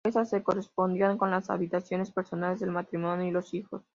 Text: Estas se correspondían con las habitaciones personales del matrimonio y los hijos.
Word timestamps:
Estas 0.03 0.31
se 0.31 0.41
correspondían 0.41 1.15
con 1.19 1.29
las 1.29 1.51
habitaciones 1.51 2.09
personales 2.09 2.59
del 2.59 2.71
matrimonio 2.71 3.27
y 3.27 3.29
los 3.29 3.53
hijos. 3.53 3.83